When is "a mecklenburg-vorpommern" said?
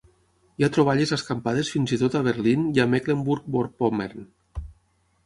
2.85-4.27